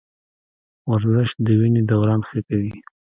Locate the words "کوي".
2.47-2.73